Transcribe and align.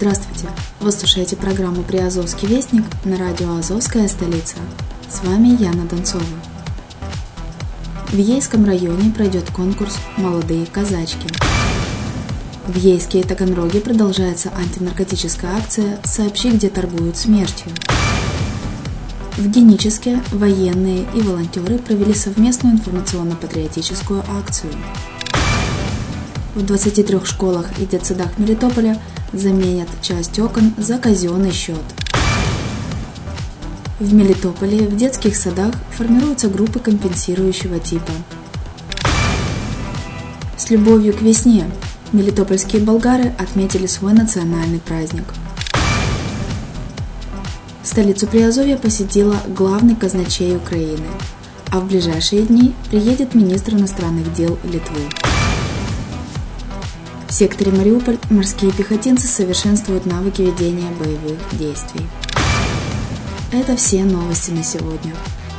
Здравствуйте! 0.00 0.48
Вы 0.80 0.92
слушаете 0.92 1.36
программу 1.36 1.82
«Приазовский 1.82 2.48
вестник» 2.48 2.84
на 3.04 3.18
радио 3.18 3.56
«Азовская 3.56 4.08
столица». 4.08 4.56
С 5.10 5.22
вами 5.22 5.48
Яна 5.62 5.84
Донцова. 5.84 6.24
В 8.08 8.16
Ейском 8.16 8.64
районе 8.64 9.10
пройдет 9.10 9.50
конкурс 9.50 9.98
«Молодые 10.16 10.64
казачки». 10.64 11.28
В 12.66 12.78
Ейске 12.78 13.20
и 13.20 13.24
Таганроге 13.24 13.82
продолжается 13.82 14.50
антинаркотическая 14.56 15.54
акция 15.54 15.98
«Сообщи, 16.02 16.50
где 16.50 16.70
торгуют 16.70 17.18
смертью». 17.18 17.70
В 19.36 19.46
Геническе 19.48 20.22
военные 20.32 21.04
и 21.14 21.20
волонтеры 21.20 21.76
провели 21.76 22.14
совместную 22.14 22.76
информационно-патриотическую 22.76 24.24
акцию. 24.40 24.72
В 26.54 26.64
23 26.64 27.20
школах 27.24 27.66
и 27.78 27.84
детсадах 27.84 28.38
Мелитополя 28.38 28.98
заменят 29.32 29.88
часть 30.02 30.38
окон 30.38 30.72
за 30.76 30.98
казенный 30.98 31.52
счет– 31.52 31.76
в 34.00 34.14
Мелитополе 34.14 34.88
в 34.88 34.96
детских 34.96 35.36
садах 35.36 35.74
формируются 35.90 36.48
группы 36.48 36.78
компенсирующего 36.78 37.78
типа. 37.78 38.12
С 40.56 40.70
любовью 40.70 41.12
к 41.12 41.20
весне 41.20 41.70
мелитопольские 42.10 42.80
болгары 42.80 43.34
отметили 43.38 43.84
свой 43.84 44.14
национальный 44.14 44.78
праздник. 44.78 45.24
Столицу 47.82 48.26
Приазовья 48.26 48.78
посетила 48.78 49.36
главный 49.48 49.96
казначей 49.96 50.56
Украины, 50.56 51.08
а 51.70 51.80
в 51.80 51.86
ближайшие 51.86 52.42
дни 52.46 52.74
приедет 52.88 53.34
министр 53.34 53.74
иностранных 53.74 54.32
дел 54.32 54.58
Литвы. 54.64 55.29
В 57.30 57.32
секторе 57.32 57.70
Мариуполь 57.70 58.18
морские 58.28 58.72
пехотинцы 58.72 59.28
совершенствуют 59.28 60.04
навыки 60.04 60.42
ведения 60.42 60.90
боевых 60.98 61.38
действий. 61.52 62.04
Это 63.52 63.76
все 63.76 64.02
новости 64.02 64.50
на 64.50 64.64
сегодня. 64.64 65.14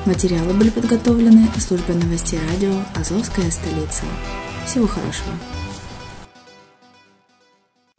Материалы 0.06 0.54
были 0.54 0.70
подготовлены 0.70 1.48
службой 1.60 1.96
новостей 1.96 2.40
радио 2.52 2.74
«Азовская 2.94 3.50
столица». 3.50 4.04
Всего 4.66 4.86
хорошего. 4.86 5.32